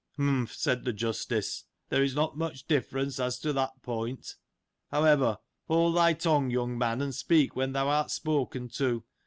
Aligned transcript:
"Humph!" 0.17 0.55
said 0.55 0.83
the 0.83 0.93
Justice;" 0.93 1.65
there 1.89 2.01
is 2.01 2.15
not 2.15 2.35
much 2.35 2.65
difference, 2.65 3.19
as 3.19 3.37
to 3.37 3.53
that 3.53 3.83
point. 3.83 4.33
However, 4.89 5.37
hold 5.67 5.95
thy 5.95 6.13
tongue, 6.13 6.49
young 6.49 6.75
man, 6.75 7.03
and 7.03 7.13
speak 7.13 7.55
when 7.55 7.73
thou 7.73 7.87
art 7.87 8.09
spoken 8.09 8.67
to. 8.69 9.03